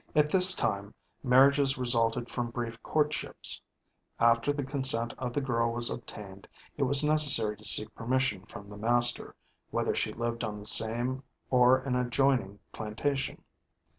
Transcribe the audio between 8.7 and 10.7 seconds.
the master, whether she lived on the